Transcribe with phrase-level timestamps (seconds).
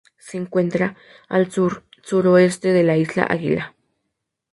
[0.17, 0.95] Se encuentra
[1.29, 3.75] al sur-suroeste de la isla Águila.